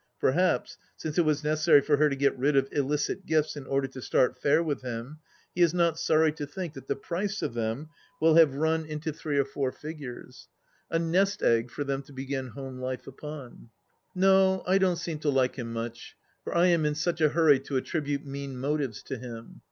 Perhaps, 0.19 0.79
since 0.95 1.19
it 1.19 1.25
was 1.25 1.43
necessary 1.43 1.79
for 1.81 1.97
her 1.97 2.09
to 2.09 2.15
get 2.15 2.35
rid 2.35 2.55
of 2.57 2.67
illicit 2.71 3.23
gifts 3.27 3.55
in 3.55 3.67
order 3.67 3.87
to 3.89 4.01
start 4.01 4.35
fair 4.35 4.63
with 4.63 4.81
him, 4.81 5.19
he 5.53 5.61
is 5.61 5.75
not 5.75 5.99
sorry 5.99 6.31
to 6.31 6.47
think 6.47 6.73
that 6.73 6.87
the 6.87 6.95
price 6.95 7.43
of 7.43 7.53
them 7.53 7.87
will 8.19 8.33
have 8.33 8.55
run 8.55 8.83
into 8.83 9.11
186 9.11 9.11
THE 9.11 9.11
LAST 9.11 9.11
DITCH 9.19 9.21
three 9.21 9.37
or 9.37 9.45
four 9.45 9.71
figures. 9.71 10.47
A 10.89 10.97
nest 10.97 11.43
egg 11.43 11.69
for 11.69 11.83
them 11.83 12.01
to 12.01 12.13
begin 12.13 12.47
home 12.47 12.79
life 12.79 13.05
upon 13.05 13.69
1 14.15 14.15
No, 14.15 14.63
I 14.65 14.79
don't 14.79 14.95
seem 14.95 15.19
to 15.19 15.29
like 15.29 15.57
him 15.57 15.71
much, 15.71 16.15
for 16.43 16.57
I 16.57 16.65
am 16.65 16.83
in 16.83 16.95
such 16.95 17.21
a 17.21 17.29
hurry 17.29 17.59
to 17.59 17.77
attribute 17.77 18.25
mean 18.25 18.57
motives 18.57 19.03
to 19.03 19.19
him. 19.19 19.59